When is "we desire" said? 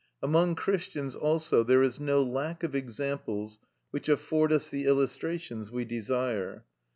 5.69-6.65